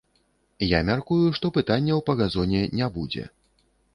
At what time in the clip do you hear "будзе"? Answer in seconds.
2.99-3.29